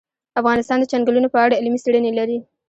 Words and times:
افغانستان 0.41 0.77
د 0.79 0.85
چنګلونه 0.91 1.27
په 1.31 1.37
اړه 1.45 1.57
علمي 1.59 1.79
څېړنې 1.83 2.11
لري. 2.19 2.37